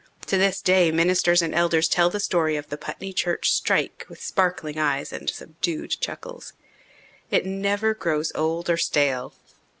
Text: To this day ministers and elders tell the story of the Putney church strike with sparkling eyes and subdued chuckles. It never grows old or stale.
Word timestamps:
To 0.25 0.35
this 0.39 0.63
day 0.63 0.89
ministers 0.91 1.43
and 1.43 1.53
elders 1.53 1.87
tell 1.87 2.09
the 2.09 2.19
story 2.19 2.55
of 2.55 2.69
the 2.69 2.75
Putney 2.79 3.13
church 3.13 3.51
strike 3.51 4.03
with 4.09 4.19
sparkling 4.19 4.79
eyes 4.79 5.13
and 5.13 5.29
subdued 5.29 5.91
chuckles. 6.01 6.53
It 7.29 7.45
never 7.45 7.93
grows 7.93 8.31
old 8.33 8.67
or 8.67 8.77
stale. 8.77 9.35